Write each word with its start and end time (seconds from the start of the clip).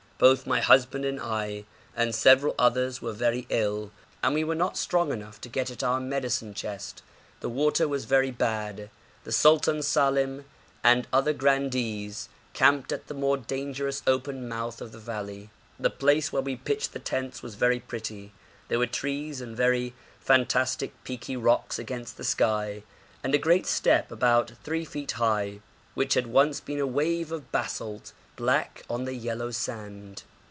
Both 0.21 0.45
my 0.45 0.61
husband 0.61 1.03
and 1.03 1.19
I, 1.19 1.65
and 1.95 2.13
several 2.13 2.53
others 2.59 3.01
were 3.01 3.11
very 3.11 3.47
ill, 3.49 3.89
and 4.21 4.35
we 4.35 4.43
were 4.43 4.53
not 4.53 4.77
strong 4.77 5.11
enough 5.11 5.41
to 5.41 5.49
get 5.49 5.71
at 5.71 5.81
our 5.83 5.99
medicine 5.99 6.53
chest. 6.53 7.01
The 7.39 7.49
water 7.49 7.87
was 7.87 8.05
very 8.05 8.29
bad. 8.29 8.91
The 9.23 9.31
Sultan 9.31 9.81
Salem 9.81 10.45
and 10.83 11.07
other 11.11 11.33
grandees 11.33 12.29
camped 12.53 12.91
at 12.91 13.07
the 13.07 13.15
more 13.15 13.35
dangerous 13.35 14.03
open 14.05 14.47
mouth 14.47 14.79
of 14.79 14.91
the 14.91 14.99
valley. 14.99 15.49
The 15.79 15.89
place 15.89 16.31
where 16.31 16.43
we 16.43 16.55
pitched 16.55 16.93
the 16.93 16.99
tents 16.99 17.41
was 17.41 17.55
very 17.55 17.79
pretty. 17.79 18.31
There 18.67 18.77
were 18.77 18.85
trees 18.85 19.41
and 19.41 19.57
very 19.57 19.95
fantastic 20.19 20.93
peaky 21.03 21.35
rocks 21.35 21.79
against 21.79 22.17
the 22.17 22.23
sky, 22.23 22.83
and 23.23 23.33
a 23.33 23.39
great 23.39 23.65
step 23.65 24.11
about 24.11 24.51
3 24.63 24.85
feet 24.85 25.13
high, 25.13 25.61
which 25.95 26.13
had 26.13 26.27
once 26.27 26.59
been 26.59 26.79
a 26.79 26.85
wave 26.87 27.31
of 27.31 27.51
basalt, 27.51 28.13
black 28.37 28.81
on 28.89 29.03
the 29.03 29.13
yellow 29.13 29.51
sand. 29.51 30.23